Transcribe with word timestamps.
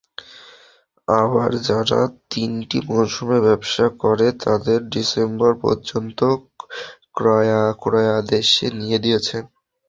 আবার 1.07 1.49
যারা 1.67 1.99
তিনটি 2.31 2.77
মৌসুমে 2.89 3.37
ব্যবসা 3.47 3.85
করে, 4.01 4.27
তারা 4.41 4.73
ডিসেম্বর 4.93 5.51
পর্যন্ত 5.63 6.19
ক্রয়াদেশ 7.81 8.49
দিয়ে 8.79 8.97
দিয়েছে। 9.05 9.37